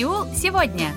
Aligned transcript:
Сеул 0.00 0.24
сегодня. 0.34 0.94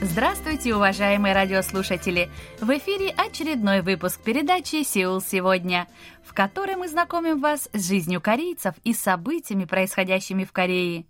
Здравствуйте, 0.00 0.74
уважаемые 0.74 1.34
радиослушатели! 1.34 2.30
В 2.62 2.70
эфире 2.78 3.10
очередной 3.10 3.82
выпуск 3.82 4.22
передачи 4.22 4.82
«Сеул 4.82 5.20
сегодня», 5.20 5.86
в 6.24 6.32
которой 6.32 6.76
мы 6.76 6.88
знакомим 6.88 7.42
вас 7.42 7.68
с 7.74 7.88
жизнью 7.88 8.22
корейцев 8.22 8.74
и 8.84 8.94
событиями, 8.94 9.66
происходящими 9.66 10.44
в 10.44 10.52
Корее. 10.52 11.04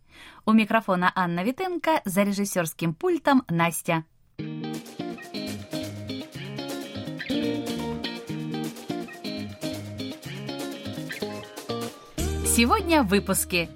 У 0.45 0.50
микрофона 0.50 1.12
Анна 1.14 1.45
Витенко, 1.45 2.02
за 2.04 2.24
режиссерским 2.24 2.93
пультом 2.93 3.45
Настя. 3.48 4.02
Сегодня 12.54 13.02
в 13.02 13.06
выпуске. 13.06 13.70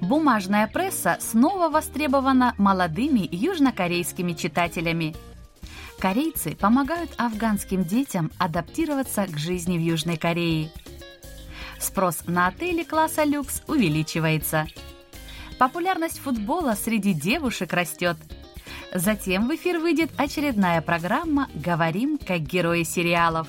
Бумажная 0.00 0.66
пресса 0.68 1.18
снова 1.20 1.68
востребована 1.68 2.54
молодыми 2.56 3.28
южнокорейскими 3.30 4.32
читателями. 4.32 5.14
Корейцы 5.98 6.56
помогают 6.56 7.10
афганским 7.18 7.84
детям 7.84 8.32
адаптироваться 8.38 9.26
к 9.26 9.36
жизни 9.36 9.76
в 9.76 9.82
Южной 9.82 10.16
Корее. 10.16 10.72
Спрос 11.78 12.22
на 12.26 12.46
отели 12.46 12.84
класса 12.84 13.24
люкс 13.24 13.62
увеличивается. 13.66 14.66
Популярность 15.58 16.18
футбола 16.18 16.72
среди 16.72 17.12
девушек 17.12 17.74
растет. 17.74 18.16
Затем 18.94 19.46
в 19.46 19.54
эфир 19.54 19.78
выйдет 19.78 20.10
очередная 20.16 20.80
программа 20.80 21.50
«Говорим 21.52 22.16
как 22.16 22.40
герои 22.40 22.82
сериалов». 22.84 23.46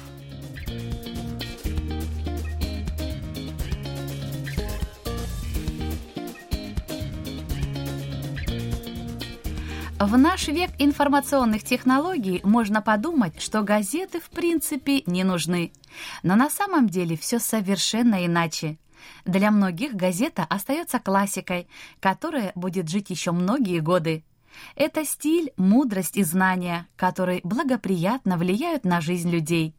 В 10.07 10.17
наш 10.17 10.47
век 10.47 10.71
информационных 10.79 11.65
технологий 11.65 12.39
можно 12.45 12.81
подумать, 12.81 13.41
что 13.41 13.61
газеты 13.61 14.21
в 14.21 14.29
принципе 14.29 15.03
не 15.05 15.25
нужны. 15.25 15.73
Но 16.23 16.37
на 16.37 16.49
самом 16.49 16.87
деле 16.87 17.17
все 17.17 17.39
совершенно 17.39 18.25
иначе. 18.25 18.77
Для 19.25 19.51
многих 19.51 19.95
газета 19.95 20.45
остается 20.45 20.99
классикой, 20.99 21.67
которая 21.99 22.53
будет 22.55 22.87
жить 22.87 23.09
еще 23.09 23.33
многие 23.33 23.81
годы. 23.81 24.23
Это 24.77 25.03
стиль, 25.03 25.51
мудрость 25.57 26.15
и 26.15 26.23
знания, 26.23 26.87
которые 26.95 27.41
благоприятно 27.43 28.37
влияют 28.37 28.85
на 28.85 29.01
жизнь 29.01 29.29
людей. 29.29 29.75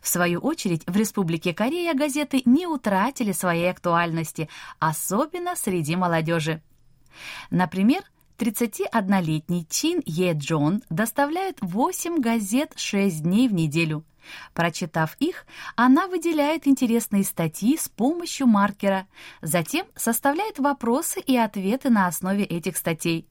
В 0.00 0.06
свою 0.06 0.38
очередь, 0.38 0.84
в 0.86 0.96
Республике 0.96 1.52
Корея 1.52 1.94
газеты 1.94 2.42
не 2.44 2.68
утратили 2.68 3.32
своей 3.32 3.72
актуальности, 3.72 4.48
особенно 4.78 5.56
среди 5.56 5.96
молодежи. 5.96 6.62
Например, 7.50 8.04
31-летний 8.38 9.66
Чин 9.68 10.02
Е 10.06 10.32
Джон 10.32 10.82
доставляет 10.90 11.58
8 11.60 12.20
газет 12.20 12.72
6 12.76 13.22
дней 13.22 13.48
в 13.48 13.54
неделю. 13.54 14.04
Прочитав 14.54 15.16
их, 15.20 15.46
она 15.76 16.08
выделяет 16.08 16.66
интересные 16.66 17.24
статьи 17.24 17.76
с 17.76 17.88
помощью 17.88 18.46
маркера, 18.46 19.06
затем 19.42 19.86
составляет 19.94 20.58
вопросы 20.58 21.20
и 21.20 21.36
ответы 21.36 21.90
на 21.90 22.06
основе 22.06 22.44
этих 22.44 22.76
статей. 22.76 23.28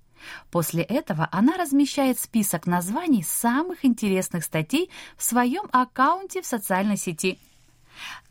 После 0.52 0.84
этого 0.84 1.28
она 1.31 1.58
размещает 1.58 2.18
список 2.20 2.66
названий 2.66 3.24
самых 3.24 3.84
интересных 3.84 4.46
статей 4.46 4.90
в 5.18 5.24
своем 5.24 5.68
аккаунте 5.74 6.42
в 6.42 6.46
социальной 6.46 6.96
сети. 6.98 7.40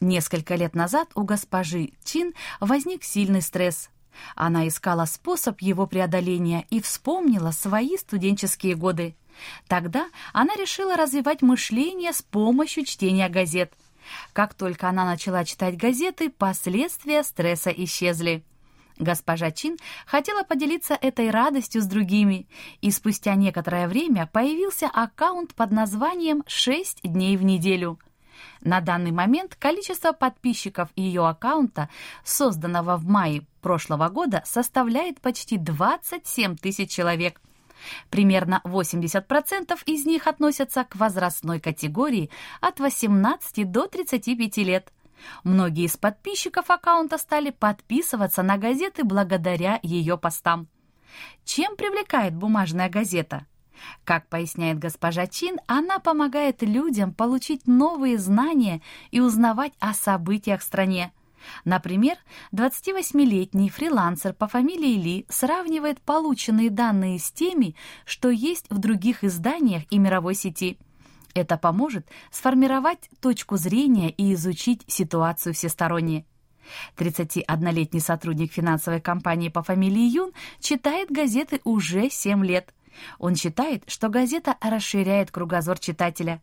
Несколько 0.00 0.55
лет 0.55 0.75
назад 0.75 1.09
у 1.15 1.23
госпожи 1.23 1.93
Чин 2.03 2.32
возник 2.61 3.05
сильный 3.05 3.43
стресс. 3.43 3.91
Она 4.34 4.69
искала 4.69 5.05
способ 5.05 5.61
его 5.61 5.87
преодоления 5.87 6.67
и 6.71 6.81
вспомнила 6.81 7.50
свои 7.50 7.97
студенческие 7.97 8.75
годы. 8.75 9.17
Тогда 9.69 10.09
она 10.33 10.55
решила 10.55 10.97
развивать 10.97 11.43
мышление 11.43 12.12
с 12.12 12.23
помощью 12.23 12.84
чтения 12.84 13.28
газет. 13.28 13.73
Как 14.33 14.55
только 14.55 14.89
она 14.89 15.05
начала 15.05 15.45
читать 15.45 15.77
газеты, 15.77 16.31
последствия 16.31 17.23
стресса 17.23 17.71
исчезли. 17.71 18.45
Госпожа 18.99 19.50
Чин 19.50 19.78
хотела 20.06 20.44
поделиться 20.44 20.94
этой 20.94 21.31
радостью 21.31 21.83
с 21.83 21.87
другими, 21.87 22.47
и 22.83 22.91
спустя 22.91 23.34
некоторое 23.34 23.89
время 23.89 24.29
появился 24.31 24.87
аккаунт 24.87 25.55
под 25.55 25.71
названием 25.73 26.44
«6 26.47 27.00
дней 27.05 27.37
в 27.37 27.43
неделю». 27.43 27.99
На 28.62 28.80
данный 28.80 29.10
момент 29.10 29.56
количество 29.56 30.12
подписчиков 30.12 30.88
ее 30.97 31.26
аккаунта, 31.26 31.88
созданного 32.25 32.97
в 32.97 33.06
мае 33.06 33.47
прошлого 33.60 34.08
года, 34.08 34.42
составляет 34.44 35.20
почти 35.20 35.56
27 35.56 36.56
тысяч 36.56 36.91
человек. 36.91 37.41
Примерно 38.10 38.60
80% 38.64 39.78
из 39.86 40.06
них 40.06 40.26
относятся 40.26 40.84
к 40.84 40.97
возрастной 40.97 41.60
категории 41.60 42.31
от 42.60 42.81
18 42.81 43.70
до 43.70 43.86
35 43.86 44.56
лет. 44.58 44.92
Многие 45.44 45.84
из 45.84 45.97
подписчиков 45.97 46.70
аккаунта 46.70 47.19
стали 47.19 47.50
подписываться 47.50 48.42
на 48.42 48.56
газеты 48.56 49.04
благодаря 49.04 49.78
ее 49.82 50.19
постам. 50.19 50.69
Чем 51.44 51.76
привлекает 51.76 52.34
бумажная 52.34 52.88
газета? 52.88 53.47
Как 54.04 54.28
поясняет 54.28 54.78
госпожа 54.78 55.26
Чин, 55.26 55.59
она 55.66 55.98
помогает 55.98 56.62
людям 56.62 57.12
получить 57.12 57.66
новые 57.66 58.19
знания 58.19 58.82
и 59.10 59.20
узнавать 59.20 59.72
о 59.78 59.94
событиях 59.94 60.60
в 60.60 60.65
стране. 60.65 61.12
Например, 61.65 62.16
28-летний 62.53 63.69
фрилансер 63.69 64.32
по 64.32 64.47
фамилии 64.47 65.00
Ли 65.00 65.26
сравнивает 65.28 66.00
полученные 66.00 66.70
данные 66.70 67.19
с 67.19 67.32
теми, 67.32 67.75
что 68.04 68.31
есть 68.31 68.66
в 68.70 68.78
других 68.78 69.25
изданиях 69.25 69.82
и 69.91 69.99
мировой 69.99 70.34
сети. 70.34 70.78
Это 71.34 71.56
поможет 71.56 72.06
сформировать 72.31 73.09
точку 73.20 73.56
зрения 73.56 74.10
и 74.10 74.34
изучить 74.34 74.82
ситуацию 74.87 75.54
всесторонне. 75.54 76.26
31-летний 76.97 78.00
сотрудник 78.00 78.53
финансовой 78.53 79.00
компании 79.00 79.49
по 79.49 79.62
фамилии 79.62 80.09
Юн 80.09 80.32
читает 80.60 81.10
газеты 81.10 81.60
уже 81.64 82.09
7 82.09 82.44
лет– 82.44 82.72
он 83.19 83.34
считает, 83.34 83.84
что 83.86 84.08
газета 84.08 84.56
расширяет 84.60 85.30
кругозор 85.30 85.78
читателя. 85.78 86.41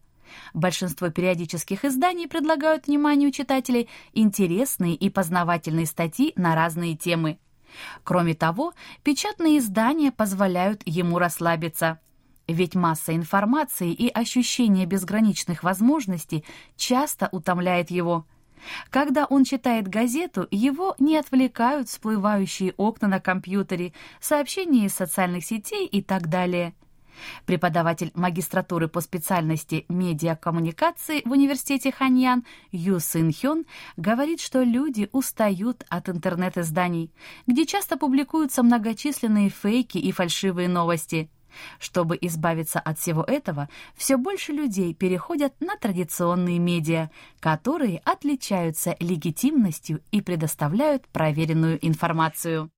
Большинство 0.53 1.09
периодических 1.09 1.85
изданий 1.85 2.27
предлагают 2.27 2.87
вниманию 2.87 3.31
читателей 3.31 3.89
интересные 4.13 4.95
и 4.95 5.09
познавательные 5.09 5.85
статьи 5.85 6.33
на 6.35 6.55
разные 6.55 6.95
темы. 6.95 7.39
Кроме 8.03 8.35
того, 8.35 8.73
печатные 9.03 9.59
издания 9.59 10.11
позволяют 10.11 10.81
ему 10.85 11.19
расслабиться. 11.19 11.99
Ведь 12.47 12.75
масса 12.75 13.15
информации 13.15 13.91
и 13.91 14.09
ощущение 14.09 14.87
безграничных 14.87 15.63
возможностей 15.63 16.43
часто 16.75 17.29
утомляет 17.31 17.91
его– 17.91 18.25
когда 18.89 19.25
он 19.25 19.43
читает 19.43 19.87
газету, 19.87 20.47
его 20.51 20.95
не 20.99 21.17
отвлекают 21.17 21.89
всплывающие 21.89 22.73
окна 22.77 23.07
на 23.07 23.19
компьютере, 23.19 23.93
сообщения 24.19 24.85
из 24.85 24.93
социальных 24.93 25.45
сетей 25.45 25.85
и 25.85 26.01
так 26.01 26.27
далее. 26.27 26.73
Преподаватель 27.45 28.11
магистратуры 28.13 28.87
по 28.87 29.01
специальности 29.01 29.85
медиакоммуникации 29.89 31.21
в 31.25 31.31
университете 31.31 31.91
Ханьян 31.91 32.45
Ю 32.71 32.99
Сын 32.99 33.33
Хён 33.33 33.65
говорит, 33.97 34.39
что 34.39 34.61
люди 34.61 35.09
устают 35.11 35.85
от 35.89 36.09
интернет-изданий, 36.09 37.11
где 37.47 37.65
часто 37.65 37.97
публикуются 37.97 38.63
многочисленные 38.63 39.49
фейки 39.49 39.97
и 39.97 40.11
фальшивые 40.11 40.69
новости– 40.69 41.29
чтобы 41.79 42.17
избавиться 42.21 42.79
от 42.79 42.99
всего 42.99 43.23
этого, 43.23 43.69
все 43.95 44.17
больше 44.17 44.51
людей 44.51 44.93
переходят 44.93 45.53
на 45.59 45.77
традиционные 45.77 46.59
медиа, 46.59 47.09
которые 47.39 47.99
отличаются 48.05 48.95
легитимностью 48.99 50.01
и 50.11 50.21
предоставляют 50.21 51.07
проверенную 51.07 51.85
информацию. 51.85 52.71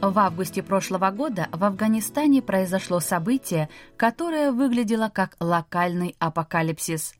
В 0.00 0.16
августе 0.20 0.62
прошлого 0.62 1.10
года 1.10 1.48
в 1.50 1.64
Афганистане 1.64 2.40
произошло 2.40 3.00
событие, 3.00 3.68
которое 3.96 4.52
выглядело 4.52 5.08
как 5.08 5.36
локальный 5.40 6.14
апокалипсис. 6.20 7.14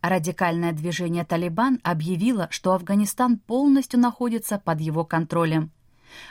Радикальное 0.00 0.70
движение 0.70 1.24
«Талибан» 1.24 1.80
объявило, 1.82 2.46
что 2.50 2.72
Афганистан 2.74 3.36
полностью 3.36 3.98
находится 3.98 4.60
под 4.64 4.80
его 4.80 5.04
контролем. 5.04 5.72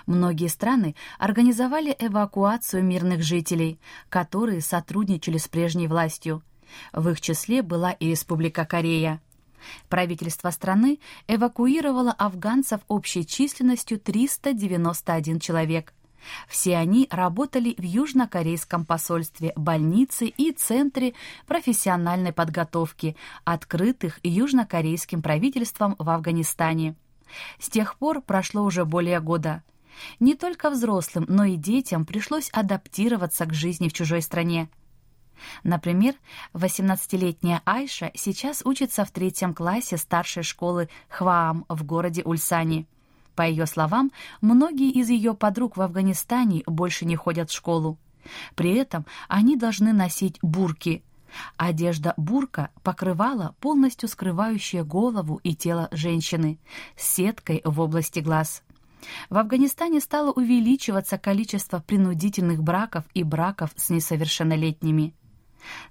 Многие 0.05 0.47
страны 0.47 0.95
организовали 1.17 1.93
эвакуацию 1.99 2.81
мирных 2.81 3.21
жителей, 3.21 3.77
которые 4.07 4.61
сотрудничали 4.61 5.37
с 5.37 5.49
прежней 5.49 5.89
властью. 5.89 6.43
В 6.93 7.09
их 7.09 7.19
числе 7.19 7.61
была 7.61 7.91
и 7.91 8.09
Республика 8.11 8.63
Корея. 8.63 9.21
Правительство 9.89 10.49
страны 10.51 10.99
эвакуировало 11.27 12.11
афганцев 12.11 12.81
общей 12.87 13.25
численностью 13.25 13.99
391 13.99 15.39
человек. 15.39 15.93
Все 16.47 16.77
они 16.77 17.07
работали 17.11 17.75
в 17.77 17.81
южнокорейском 17.81 18.85
посольстве, 18.85 19.53
больнице 19.55 20.25
и 20.25 20.51
центре 20.51 21.13
профессиональной 21.47 22.33
подготовки, 22.33 23.15
открытых 23.45 24.19
южнокорейским 24.23 25.21
правительством 25.21 25.95
в 25.97 26.09
Афганистане. 26.09 26.95
С 27.59 27.69
тех 27.69 27.97
пор 27.97 28.21
прошло 28.21 28.63
уже 28.63 28.85
более 28.85 29.19
года. 29.19 29.63
Не 30.19 30.35
только 30.35 30.69
взрослым, 30.69 31.25
но 31.27 31.45
и 31.45 31.55
детям 31.55 32.05
пришлось 32.05 32.49
адаптироваться 32.51 33.45
к 33.45 33.53
жизни 33.53 33.89
в 33.89 33.93
чужой 33.93 34.21
стране. 34.21 34.69
Например, 35.63 36.15
18-летняя 36.53 37.61
Айша 37.65 38.11
сейчас 38.15 38.61
учится 38.65 39.05
в 39.05 39.11
третьем 39.11 39.53
классе 39.53 39.97
старшей 39.97 40.43
школы 40.43 40.89
Хваам 41.09 41.65
в 41.69 41.83
городе 41.83 42.23
Ульсани. 42.23 42.87
По 43.35 43.43
ее 43.43 43.65
словам, 43.65 44.11
многие 44.41 44.91
из 44.91 45.09
ее 45.09 45.33
подруг 45.33 45.77
в 45.77 45.81
Афганистане 45.81 46.63
больше 46.65 47.05
не 47.05 47.15
ходят 47.15 47.49
в 47.49 47.55
школу. 47.55 47.97
При 48.55 48.73
этом 48.73 49.05
они 49.27 49.55
должны 49.55 49.93
носить 49.93 50.39
бурки. 50.41 51.03
Одежда 51.57 52.13
бурка 52.17 52.69
покрывала, 52.83 53.55
полностью 53.59 54.09
скрывающая 54.09 54.83
голову 54.83 55.39
и 55.43 55.55
тело 55.55 55.87
женщины, 55.91 56.59
с 56.97 57.07
сеткой 57.13 57.61
в 57.63 57.79
области 57.79 58.19
глаз. 58.19 58.63
В 59.29 59.37
Афганистане 59.37 60.01
стало 60.01 60.31
увеличиваться 60.31 61.17
количество 61.17 61.79
принудительных 61.79 62.61
браков 62.61 63.05
и 63.13 63.23
браков 63.23 63.71
с 63.75 63.89
несовершеннолетними. 63.89 65.13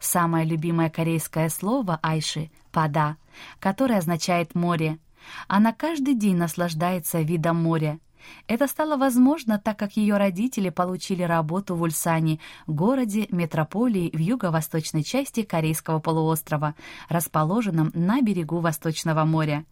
Самое 0.00 0.44
любимое 0.44 0.91
корейское 0.91 1.49
слово 1.49 1.99
Айши— 2.03 2.50
«пада», 2.73 3.17
которое 3.61 3.99
означает 3.99 4.55
«море». 4.55 4.99
Она 5.47 5.73
каждый 5.73 6.15
день 6.15 6.37
наслаждается 6.37 7.20
видом 7.20 7.56
моря. 7.56 7.99
Это 8.47 8.67
стало 8.67 8.97
возможно, 8.97 9.59
так 9.59 9.79
как 9.79 9.97
ее 9.97 10.17
родители 10.17 10.70
получили 10.70 11.23
работу 11.23 11.75
в 11.75 11.82
Ульсане, 11.82 12.41
городе, 12.67 13.26
метрополии 13.31 14.11
в 14.12 14.19
юго-восточной 14.19 15.03
части 15.03 15.43
Корейского 15.43 15.99
полуострова, 15.99 16.75
расположенном 17.09 17.91
на 17.94 18.21
берегу 18.21 18.61
Восточного 18.61 19.25
моря. 19.25 19.64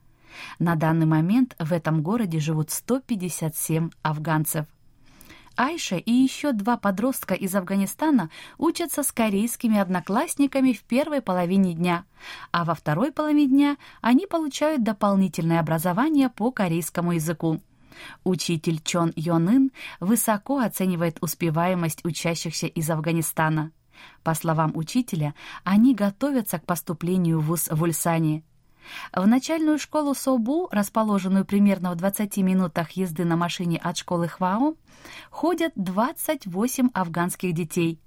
На 0.58 0.74
данный 0.74 1.06
момент 1.06 1.56
в 1.58 1.72
этом 1.72 2.02
городе 2.02 2.38
живут 2.38 2.70
157 2.70 3.90
афганцев. 4.02 4.66
Айша 5.56 5.96
и 5.96 6.12
еще 6.12 6.52
два 6.52 6.76
подростка 6.76 7.34
из 7.34 7.54
Афганистана 7.54 8.30
учатся 8.58 9.02
с 9.02 9.10
корейскими 9.10 9.78
одноклассниками 9.78 10.72
в 10.72 10.82
первой 10.84 11.22
половине 11.22 11.72
дня, 11.72 12.04
а 12.52 12.64
во 12.64 12.74
второй 12.74 13.10
половине 13.10 13.46
дня 13.46 13.76
они 14.02 14.26
получают 14.26 14.82
дополнительное 14.82 15.60
образование 15.60 16.28
по 16.28 16.50
корейскому 16.50 17.12
языку. 17.12 17.60
Учитель 18.24 18.80
Чон 18.82 19.12
Йонын 19.16 19.72
высоко 20.00 20.58
оценивает 20.58 21.16
успеваемость 21.22 22.04
учащихся 22.04 22.66
из 22.66 22.90
Афганистана. 22.90 23.72
По 24.22 24.34
словам 24.34 24.72
учителя, 24.74 25.34
они 25.64 25.94
готовятся 25.94 26.58
к 26.58 26.66
поступлению 26.66 27.40
в 27.40 27.46
ВУЗ 27.46 27.68
в 27.70 27.82
Ульсане– 27.82 28.44
в 29.12 29.26
начальную 29.26 29.78
школу 29.78 30.14
Собу, 30.14 30.68
расположенную 30.70 31.44
примерно 31.44 31.92
в 31.92 31.96
20 31.96 32.36
минутах 32.38 32.92
езды 32.92 33.24
на 33.24 33.36
машине 33.36 33.78
от 33.78 33.96
школы 33.96 34.28
Хвао, 34.28 34.74
ходят 35.30 35.72
28 35.76 36.90
афганских 36.94 37.52
детей. 37.52 38.00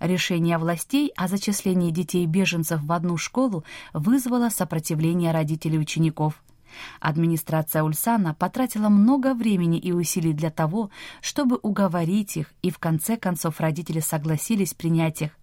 Решение 0.00 0.58
властей 0.58 1.12
о 1.16 1.28
зачислении 1.28 1.90
детей-беженцев 1.90 2.80
в 2.82 2.92
одну 2.92 3.16
школу 3.16 3.64
вызвало 3.92 4.48
сопротивление 4.48 5.32
родителей 5.32 5.78
учеников. 5.78 6.42
Администрация 7.00 7.82
Ульсана 7.82 8.34
потратила 8.34 8.88
много 8.88 9.34
времени 9.34 9.78
и 9.78 9.92
усилий 9.92 10.32
для 10.32 10.50
того, 10.50 10.90
чтобы 11.20 11.58
уговорить 11.62 12.36
их, 12.36 12.52
и 12.62 12.70
в 12.70 12.78
конце 12.78 13.16
концов 13.16 13.60
родители 13.60 14.00
согласились 14.00 14.74
принять 14.74 15.22
их. 15.22 15.38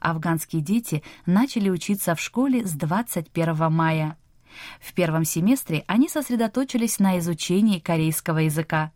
Афганские 0.00 0.62
дети 0.62 1.02
начали 1.24 1.68
учиться 1.68 2.14
в 2.14 2.20
школе 2.20 2.66
с 2.66 2.72
21 2.72 3.72
мая. 3.72 4.16
В 4.80 4.92
первом 4.94 5.24
семестре 5.24 5.84
они 5.86 6.08
сосредоточились 6.08 6.98
на 6.98 7.18
изучении 7.18 7.78
корейского 7.78 8.38
языка. 8.38 8.92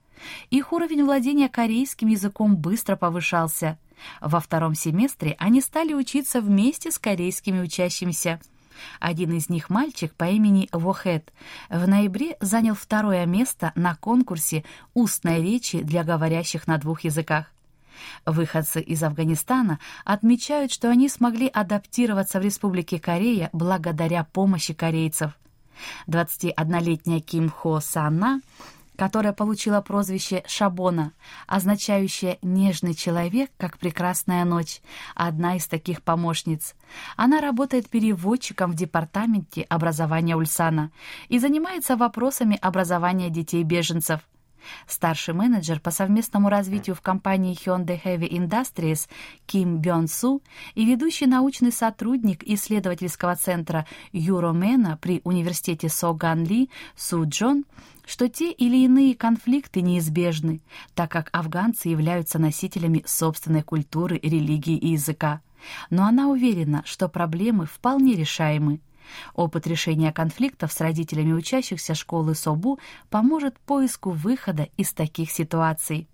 Их 0.51 0.73
уровень 0.73 1.05
владения 1.05 1.49
корейским 1.49 2.09
языком 2.09 2.57
быстро 2.57 2.97
повышался. 2.97 3.79
Во 4.21 4.41
втором 4.41 4.75
семестре 4.75 5.37
они 5.39 5.61
стали 5.61 5.95
учиться 5.95 6.41
вместе 6.41 6.91
с 6.91 6.99
корейскими 6.99 7.61
учащимися. 7.61 8.41
Один 8.99 9.33
из 9.33 9.51
них, 9.51 9.69
мальчик 9.69 10.15
по 10.15 10.25
имени 10.25 10.69
Вохет, 10.73 11.33
в 11.69 11.87
ноябре 11.87 12.37
занял 12.41 12.75
второе 12.75 13.27
место 13.27 13.73
на 13.75 13.95
конкурсе 13.97 14.65
«Устной 14.95 15.43
речи 15.43 15.83
для 15.83 16.03
говорящих 16.03 16.67
на 16.67 16.79
двух 16.79 17.03
языках». 17.03 17.53
Выходцы 18.27 18.81
из 18.81 19.03
Афганистана 19.03 19.79
отмечают, 20.05 20.73
что 20.73 20.91
они 20.91 21.09
смогли 21.09 21.49
адаптироваться 21.49 22.41
в 22.41 22.43
Республике 22.43 22.99
Корея 22.99 23.51
благодаря 23.53 24.25
помощи 24.25 24.75
корейцев. 24.75 25.33
21-летняя 26.07 27.21
Ким 27.21 27.49
Хо 27.49 27.81
Санна, 27.81 28.41
которая 28.97 29.33
получила 29.33 29.81
прозвище 29.81 30.45
Шабона, 30.47 31.13
означающее 31.47 32.39
«нежный 32.43 32.95
человек, 32.95 33.51
как 33.57 33.79
прекрасная 33.79 34.45
ночь», 34.45 34.83
одна 35.15 35.57
из 35.57 35.67
таких 35.67 36.03
помощниц. 36.03 36.75
Она 37.17 37.41
работает 37.41 37.89
переводчиком 37.89 38.73
в 38.73 38.75
департаменте 38.75 39.63
образования 39.63 40.37
Ульсана 40.37 40.91
и 41.29 41.39
занимается 41.39 41.97
вопросами 41.97 42.59
образования 42.61 43.31
детей-беженцев. 43.31 44.21
Старший 44.87 45.35
менеджер 45.35 45.81
по 45.81 45.91
совместному 45.91 46.49
развитию 46.49 46.97
в 46.97 47.01
компании 47.01 47.57
Hyundai 47.57 48.01
Heavy 48.03 48.29
Industries 48.29 49.09
Ким 49.47 49.79
Бён 49.79 50.09
Су 50.09 50.43
и 50.75 50.85
ведущий 50.85 51.27
научный 51.27 51.73
сотрудник 51.73 52.43
исследовательского 52.45 53.37
центра 53.37 53.87
Юромена 54.13 54.99
при 55.01 55.21
университете 55.25 55.89
Соган 55.89 56.45
Ли 56.45 56.71
Су 56.97 57.25
Джон, 57.27 57.65
что 58.07 58.29
те 58.29 58.51
или 58.51 58.79
иные 58.79 59.15
конфликты 59.15 59.83
неизбежны, 59.83 60.61
так 60.95 61.11
как 61.11 61.31
афганцы 61.33 61.89
являются 61.89 62.39
носителями 62.39 63.03
собственной 63.07 63.63
культуры, 63.63 64.19
религии 64.23 64.77
и 64.77 64.93
языка. 64.93 65.43
Но 65.91 66.07
она 66.07 66.29
уверена, 66.29 66.83
что 66.87 67.09
проблемы 67.09 67.67
вполне 67.67 68.15
решаемы. 68.15 68.81
Опыт 69.35 69.67
решения 69.67 70.13
конфликтов 70.13 70.73
с 70.73 70.81
родителями 70.81 71.33
учащихся 71.33 71.95
школы 71.95 72.35
СОБУ 72.35 72.79
поможет 73.09 73.59
поиску 73.61 74.11
выхода 74.11 74.69
из 74.77 74.93
таких 74.93 75.31
ситуаций. 75.31 76.09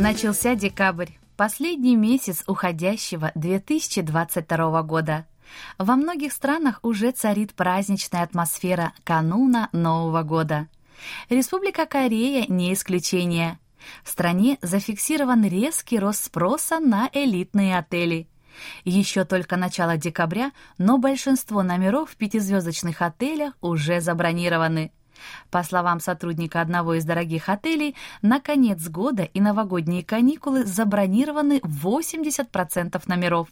Начался 0.00 0.54
декабрь, 0.54 1.10
последний 1.36 1.94
месяц 1.94 2.42
уходящего 2.46 3.32
2022 3.34 4.82
года. 4.82 5.26
Во 5.78 5.96
многих 5.96 6.32
странах 6.32 6.80
уже 6.82 7.10
царит 7.10 7.54
праздничная 7.54 8.22
атмосфера 8.22 8.92
кануна 9.04 9.68
Нового 9.72 10.22
года. 10.22 10.68
Республика 11.28 11.86
Корея 11.86 12.44
не 12.48 12.72
исключение. 12.72 13.58
В 14.04 14.10
стране 14.10 14.58
зафиксирован 14.62 15.44
резкий 15.44 15.98
рост 15.98 16.24
спроса 16.24 16.80
на 16.80 17.08
элитные 17.12 17.78
отели. 17.78 18.28
Еще 18.84 19.24
только 19.24 19.56
начало 19.56 19.96
декабря, 19.96 20.52
но 20.76 20.98
большинство 20.98 21.62
номеров 21.62 22.10
в 22.10 22.16
пятизвездочных 22.16 23.00
отелях 23.00 23.54
уже 23.60 24.00
забронированы. 24.00 24.92
По 25.50 25.62
словам 25.62 26.00
сотрудника 26.00 26.60
одного 26.60 26.94
из 26.94 27.04
дорогих 27.04 27.48
отелей, 27.48 27.94
на 28.22 28.40
конец 28.40 28.88
года 28.88 29.22
и 29.22 29.40
новогодние 29.40 30.04
каникулы 30.04 30.64
забронированы 30.64 31.58
80% 31.58 33.02
номеров. 33.06 33.48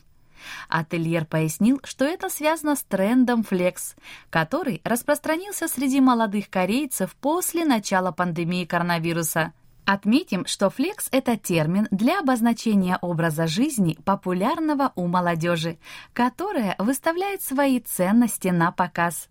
Ательер 0.69 1.25
пояснил, 1.25 1.81
что 1.85 2.05
это 2.05 2.29
связано 2.29 2.77
с 2.77 2.83
трендом 2.83 3.43
флекс, 3.43 3.97
который 4.31 4.81
распространился 4.85 5.69
среди 5.69 6.01
молодых 6.01 6.51
корейцев 6.51 7.15
после 7.17 7.65
начала 7.65 8.13
пандемии 8.13 8.65
коронавируса. 8.65 9.53
Отметим, 9.85 10.45
что 10.45 10.69
флекс– 10.69 11.09
это 11.13 11.39
термин 11.39 11.89
для 11.91 12.21
обозначения 12.21 12.99
образа 13.01 13.47
жизни, 13.47 13.97
популярного 14.05 14.93
у 14.97 15.07
молодежи, 15.07 15.79
которая 16.13 16.75
выставляет 16.79 17.43
свои 17.43 17.81
ценности 17.81 18.49
на 18.49 18.71
показ. 18.71 19.31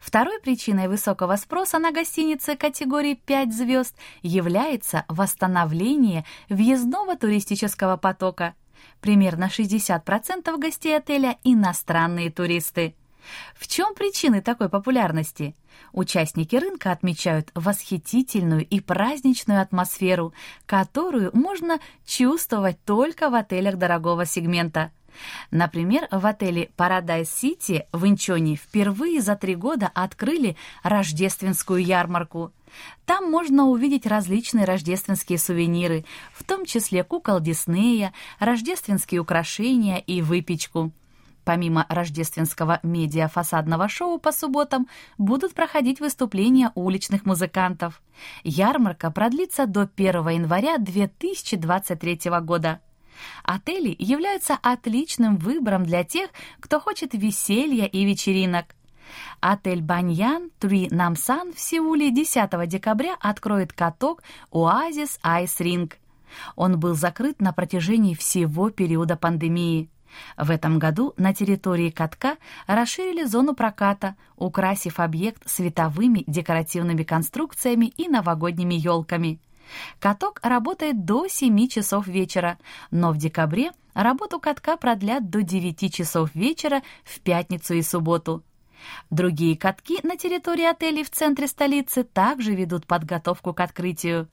Второй 0.00 0.40
причиной 0.40 0.86
высокого 0.86 1.34
спроса 1.34 1.80
на 1.80 1.90
гостиницы 1.90 2.56
категории 2.56 3.14
5 3.14 3.52
звезд 3.52 3.96
является 4.22 5.04
восстановление 5.08 6.24
въездного 6.48 7.16
туристического 7.16 7.96
потока– 7.96 8.54
Примерно 9.00 9.44
60% 9.44 10.58
гостей 10.58 10.96
отеля– 10.96 11.36
иностранные 11.44 12.30
туристы. 12.30 12.94
В 13.54 13.66
чем 13.66 13.94
причины 13.94 14.40
такой 14.40 14.68
популярности? 14.68 15.56
Участники 15.92 16.56
рынка 16.56 16.92
отмечают 16.92 17.50
восхитительную 17.54 18.64
и 18.66 18.80
праздничную 18.80 19.60
атмосферу, 19.60 20.32
которую 20.64 21.30
можно 21.34 21.78
чувствовать 22.04 22.82
только 22.84 23.30
в 23.30 23.34
отелях 23.34 23.76
дорогого 23.76 24.26
сегмента. 24.26 24.92
Например, 25.50 26.08
в 26.10 26.26
отеле 26.26 26.70
Paradise 26.76 27.22
City 27.24 27.84
в 27.92 28.06
Инчоне 28.06 28.56
впервые 28.56 29.20
за 29.20 29.34
три 29.34 29.54
года 29.54 29.90
открыли 29.94 30.56
рождественскую 30.82 31.82
ярмарку. 31.82 32.52
Там 33.04 33.30
можно 33.30 33.66
увидеть 33.66 34.06
различные 34.06 34.64
рождественские 34.64 35.38
сувениры, 35.38 36.04
в 36.32 36.44
том 36.44 36.64
числе 36.64 37.04
кукол 37.04 37.40
Диснея, 37.40 38.12
рождественские 38.38 39.20
украшения 39.20 39.98
и 39.98 40.22
выпечку. 40.22 40.92
Помимо 41.44 41.86
рождественского 41.88 42.80
медиа-фасадного 42.82 43.88
шоу 43.88 44.18
по 44.18 44.32
субботам 44.32 44.88
будут 45.16 45.54
проходить 45.54 46.00
выступления 46.00 46.72
уличных 46.74 47.24
музыкантов. 47.24 48.02
Ярмарка 48.42 49.12
продлится 49.12 49.66
до 49.66 49.88
1 49.96 50.28
января 50.28 50.78
2023 50.78 52.20
года. 52.42 52.80
Отели 53.44 53.94
являются 53.96 54.58
отличным 54.60 55.36
выбором 55.36 55.84
для 55.84 56.02
тех, 56.02 56.30
кто 56.58 56.80
хочет 56.80 57.14
веселья 57.14 57.86
и 57.86 58.04
вечеринок. 58.04 58.74
Отель 59.40 59.82
Баньян 59.82 60.50
Три 60.58 60.88
Намсан 60.90 61.52
в 61.52 61.60
Сеуле 61.60 62.10
10 62.10 62.68
декабря 62.68 63.16
откроет 63.20 63.72
каток 63.72 64.22
Оазис 64.50 65.18
Айс 65.22 65.60
Ринг. 65.60 65.98
Он 66.56 66.78
был 66.78 66.94
закрыт 66.94 67.40
на 67.40 67.52
протяжении 67.52 68.14
всего 68.14 68.70
периода 68.70 69.16
пандемии. 69.16 69.90
В 70.36 70.50
этом 70.50 70.78
году 70.78 71.14
на 71.16 71.34
территории 71.34 71.90
катка 71.90 72.36
расширили 72.66 73.24
зону 73.24 73.54
проката, 73.54 74.16
украсив 74.36 75.00
объект 75.00 75.48
световыми 75.48 76.24
декоративными 76.26 77.02
конструкциями 77.02 77.86
и 77.86 78.08
новогодними 78.08 78.74
елками. 78.74 79.40
Каток 79.98 80.40
работает 80.42 81.04
до 81.04 81.26
7 81.28 81.68
часов 81.68 82.06
вечера, 82.06 82.58
но 82.90 83.12
в 83.12 83.18
декабре 83.18 83.72
работу 83.94 84.38
катка 84.38 84.76
продлят 84.76 85.28
до 85.28 85.42
9 85.42 85.92
часов 85.92 86.34
вечера 86.34 86.82
в 87.04 87.20
пятницу 87.20 87.74
и 87.74 87.82
субботу. 87.82 88.42
Другие 89.10 89.56
катки 89.56 89.98
на 90.02 90.16
территории 90.16 90.64
отелей 90.64 91.04
в 91.04 91.10
центре 91.10 91.46
столицы 91.46 92.04
также 92.04 92.54
ведут 92.54 92.86
подготовку 92.86 93.52
к 93.52 93.60
открытию. 93.60 94.28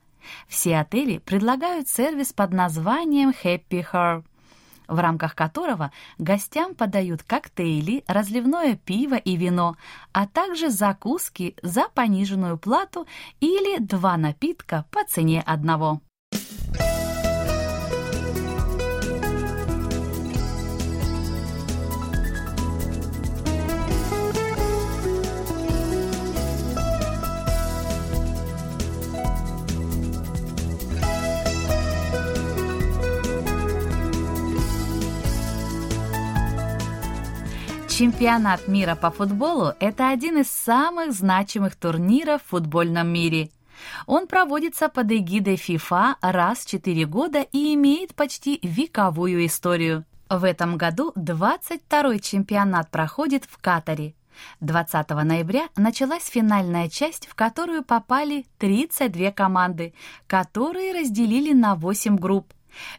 Все 0.48 0.78
отели 0.78 1.18
предлагают 1.18 1.88
сервис 1.88 2.32
под 2.32 2.52
названием 2.52 3.30
Happy 3.30 3.84
Her 3.92 4.24
в 4.88 4.98
рамках 4.98 5.34
которого 5.34 5.92
гостям 6.18 6.74
подают 6.74 7.22
коктейли, 7.22 8.04
разливное 8.06 8.76
пиво 8.76 9.14
и 9.14 9.36
вино, 9.36 9.76
а 10.12 10.26
также 10.26 10.70
закуски 10.70 11.56
за 11.62 11.88
пониженную 11.88 12.58
плату 12.58 13.06
или 13.40 13.78
два 13.78 14.16
напитка 14.16 14.84
по 14.90 15.04
цене 15.04 15.42
одного. 15.46 16.00
Чемпионат 37.96 38.66
мира 38.66 38.96
по 38.96 39.12
футболу– 39.12 39.72
это 39.78 40.08
один 40.08 40.38
из 40.38 40.50
самых 40.50 41.12
значимых 41.12 41.76
турниров 41.76 42.42
в 42.42 42.48
футбольном 42.48 43.06
мире. 43.06 43.50
Он 44.06 44.26
проводится 44.26 44.88
под 44.88 45.12
эгидой 45.12 45.54
FIFA 45.54 46.16
раз 46.20 46.64
в 46.64 46.70
4 46.70 47.06
года 47.06 47.42
и 47.52 47.72
имеет 47.74 48.16
почти 48.16 48.58
вековую 48.64 49.46
историю. 49.46 50.04
В 50.28 50.42
этом 50.42 50.76
году 50.76 51.12
22-й 51.14 52.18
чемпионат 52.18 52.90
проходит 52.90 53.44
в 53.44 53.58
Катаре. 53.58 54.16
20 54.58 55.10
ноября 55.10 55.68
началась 55.76 56.26
финальная 56.26 56.88
часть, 56.88 57.28
в 57.28 57.36
которую 57.36 57.84
попали 57.84 58.46
32 58.58 59.30
команды, 59.30 59.94
которые 60.26 60.98
разделили 60.98 61.52
на 61.52 61.76
8 61.76 62.16
групп. 62.16 62.52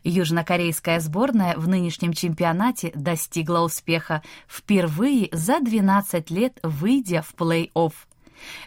Южнокорейская 0.04 1.00
сборная 1.00 1.56
в 1.58 1.68
нынешнем 1.68 2.14
чемпионате 2.14 2.92
достигла 2.96 3.60
успеха, 3.60 4.24
впервые 4.48 5.30
за 5.32 5.60
12 5.60 6.30
лет 6.32 6.60
выйдя 6.64 7.22
в 7.22 7.34
плей-офф. 7.36 7.94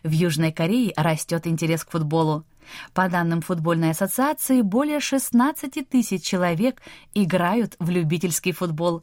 В 0.03 0.11
Южной 0.11 0.53
Корее 0.53 0.93
растет 0.97 1.47
интерес 1.47 1.85
к 1.85 1.91
футболу. 1.91 2.45
По 2.93 3.09
данным 3.09 3.41
футбольной 3.41 3.91
ассоциации, 3.91 4.63
более 4.63 5.01
16 5.01 5.89
тысяч 5.89 6.23
человек 6.23 6.83
играют 7.15 7.77
в 7.79 7.89
любительский 7.91 8.53
футбол. 8.53 9.03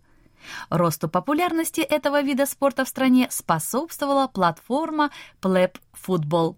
Росту 0.70 1.10
популярности 1.10 1.82
этого 1.82 2.22
вида 2.22 2.46
спорта 2.46 2.86
в 2.86 2.90
стране 2.90 3.28
способствовала 3.32 4.28
платформа 4.28 5.10
Pleb 5.42 5.78
Football. 6.06 6.58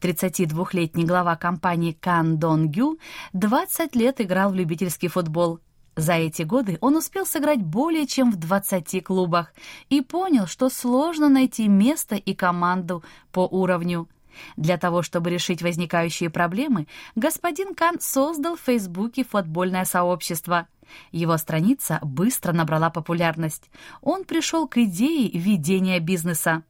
32-летний 0.00 1.04
глава 1.04 1.36
компании 1.36 1.92
Кан 1.92 2.38
Дон 2.38 2.68
Гю 2.68 2.98
20 3.32 3.94
лет 3.96 4.20
играл 4.20 4.50
в 4.50 4.54
любительский 4.54 5.08
футбол. 5.08 5.60
За 5.96 6.14
эти 6.14 6.42
годы 6.42 6.78
он 6.80 6.96
успел 6.96 7.26
сыграть 7.26 7.62
более 7.62 8.06
чем 8.06 8.30
в 8.30 8.36
20 8.36 9.04
клубах 9.04 9.52
и 9.88 10.00
понял, 10.00 10.46
что 10.46 10.70
сложно 10.70 11.28
найти 11.28 11.68
место 11.68 12.14
и 12.14 12.34
команду 12.34 13.04
по 13.32 13.40
уровню. 13.40 14.08
Для 14.56 14.78
того, 14.78 15.02
чтобы 15.02 15.30
решить 15.30 15.62
возникающие 15.62 16.30
проблемы, 16.30 16.86
господин 17.16 17.74
Кан 17.74 18.00
создал 18.00 18.56
в 18.56 18.60
Фейсбуке 18.60 19.24
футбольное 19.24 19.84
сообщество. 19.84 20.68
Его 21.12 21.36
страница 21.36 21.98
быстро 22.02 22.52
набрала 22.52 22.90
популярность. 22.90 23.70
Он 24.00 24.24
пришел 24.24 24.66
к 24.66 24.78
идее 24.78 25.30
ведения 25.30 26.00
бизнеса. 26.00 26.62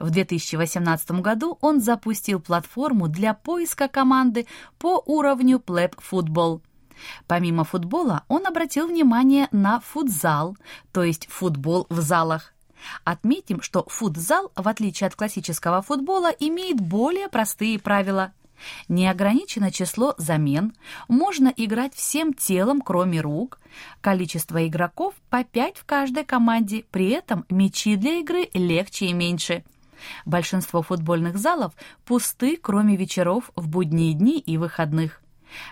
В 0.00 0.08
2018 0.08 1.10
году 1.20 1.58
он 1.60 1.82
запустил 1.82 2.40
платформу 2.40 3.06
для 3.06 3.34
поиска 3.34 3.86
команды 3.86 4.46
по 4.78 5.02
уровню 5.04 5.58
Pleb 5.58 5.98
Football. 6.10 6.62
Помимо 7.26 7.64
футбола, 7.64 8.24
он 8.28 8.46
обратил 8.46 8.86
внимание 8.86 9.48
на 9.52 9.78
футзал, 9.80 10.56
то 10.90 11.04
есть 11.04 11.26
футбол 11.28 11.86
в 11.90 12.00
залах. 12.00 12.54
Отметим, 13.04 13.60
что 13.60 13.84
футзал, 13.88 14.50
в 14.56 14.66
отличие 14.68 15.06
от 15.06 15.16
классического 15.16 15.82
футбола, 15.82 16.28
имеет 16.28 16.80
более 16.80 17.28
простые 17.28 17.78
правила. 17.78 18.32
Неограничено 18.88 19.70
число 19.70 20.14
замен, 20.16 20.72
можно 21.08 21.52
играть 21.54 21.94
всем 21.94 22.32
телом, 22.32 22.80
кроме 22.80 23.20
рук, 23.20 23.58
количество 24.00 24.66
игроков 24.66 25.14
по 25.28 25.44
5 25.44 25.76
в 25.76 25.84
каждой 25.84 26.24
команде, 26.24 26.84
при 26.90 27.10
этом 27.10 27.44
мячи 27.50 27.96
для 27.96 28.20
игры 28.20 28.48
легче 28.54 29.06
и 29.06 29.12
меньше– 29.12 29.62
Большинство 30.24 30.82
футбольных 30.82 31.38
залов 31.38 31.72
пусты, 32.04 32.56
кроме 32.56 32.96
вечеров 32.96 33.50
в 33.56 33.68
будние 33.68 34.14
дни 34.14 34.38
и 34.38 34.56
выходных. 34.56 35.22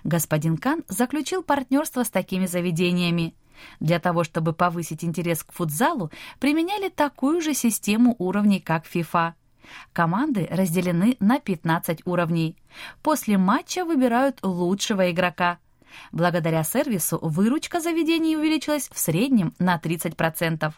Господин 0.04 0.56
Кан 0.56 0.84
заключил 0.88 1.42
партнерство 1.42 2.04
с 2.04 2.10
такими 2.10 2.46
заведениями. 2.46 3.34
Для 3.80 3.98
того, 3.98 4.24
чтобы 4.24 4.52
повысить 4.52 5.04
интерес 5.04 5.42
к 5.42 5.52
футзалу, 5.52 6.10
применяли 6.38 6.88
такую 6.88 7.40
же 7.40 7.54
систему 7.54 8.14
уровней, 8.18 8.60
как 8.60 8.86
FIFA. 8.86 9.34
Команды 9.92 10.46
разделены 10.50 11.16
на 11.20 11.40
15 11.40 12.06
уровней. 12.06 12.56
После 13.02 13.36
матча 13.36 13.84
выбирают 13.84 14.38
лучшего 14.42 15.10
игрока. 15.10 15.58
Благодаря 16.12 16.64
сервису 16.64 17.18
выручка 17.20 17.80
заведений 17.80 18.36
увеличилась 18.36 18.88
в 18.92 18.98
среднем 18.98 19.54
на 19.58 19.76
30%. 19.76 20.72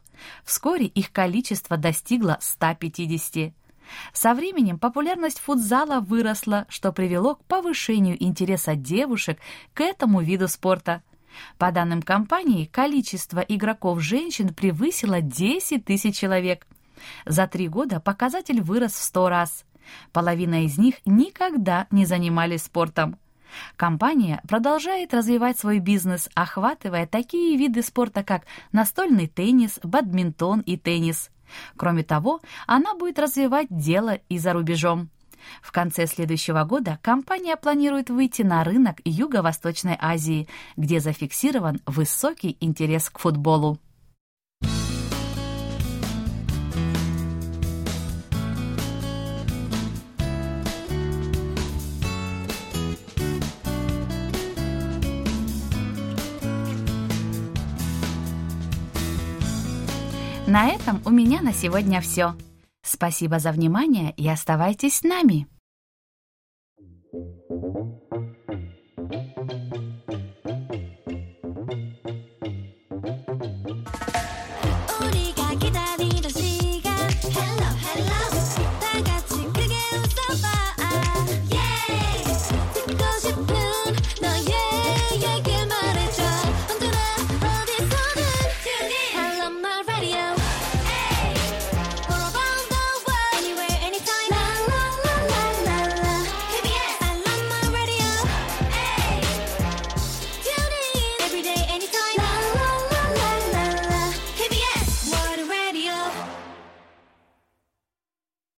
Вскоре 0.45 0.87
их 0.87 1.13
количество 1.13 1.77
достигло 1.77 2.39
150. 2.41 3.53
Со 4.13 4.35
временем 4.35 4.79
популярность 4.79 5.41
футзала 5.41 6.01
выросла, 6.01 6.67
что 6.69 6.93
привело 6.93 7.35
к 7.37 7.45
повышению 7.45 8.23
интереса 8.23 8.77
девушек 8.77 9.39
к 9.75 9.81
этому 9.81 10.21
виду 10.21 10.49
спорта. 10.49 11.03
По 11.59 11.71
данным 11.71 12.03
компании, 12.03 12.67
количество 12.67 13.41
игроков 13.41 14.01
женщин 14.01 14.53
превысило 14.53 15.21
10 15.21 15.85
тысяч 15.85 16.17
человек. 16.17 16.67
За 17.25 17.47
три 17.47 17.69
года 17.69 18.01
показатель 18.01 18.61
вырос 18.61 18.93
в 18.93 19.03
100 19.03 19.29
раз. 19.29 19.65
Половина 20.13 20.65
из 20.65 20.77
них 20.79 20.97
никогда 21.05 21.87
не 21.91 22.05
занимались 22.05 22.65
спортом. 22.65 23.19
Компания 23.77 24.41
продолжает 24.49 25.15
развивать 25.15 25.59
свой 25.59 25.79
бизнес, 25.79 26.29
охватывая 26.35 27.07
такие 27.07 27.57
виды 27.57 27.83
спорта, 27.83 28.23
как 28.23 28.45
настольный 28.73 29.27
теннис, 29.27 29.79
бадминтон 29.83 30.61
и 30.61 30.77
теннис. 30.77 31.31
Кроме 31.77 32.03
того, 32.03 32.41
она 32.67 32.95
будет 32.95 33.19
развивать 33.19 33.69
дело 33.71 34.19
и 34.29 34.39
за 34.39 34.53
рубежом. 34.53 35.11
В 35.63 35.73
конце 35.73 36.07
следующего 36.07 36.65
года 36.65 36.99
компания 37.03 37.57
планирует 37.57 38.11
выйти 38.11 38.43
на 38.43 38.63
рынок 38.63 39.01
Юго-Восточной 39.05 39.97
Азии, 39.99 40.49
где 40.77 41.01
зафиксирован 41.01 41.81
высокий 41.87 42.57
интерес 42.61 43.11
к 43.11 43.19
футболу. 43.19 43.79
На 60.51 60.67
этом 60.67 61.01
у 61.05 61.11
меня 61.11 61.43
на 61.43 61.53
сегодня 61.53 62.01
все. 62.01 62.35
Спасибо 62.83 63.39
за 63.39 63.53
внимание 63.53 64.13
и 64.17 64.29
оставайтесь 64.29 64.97
с 64.97 65.03
нами. 65.05 65.47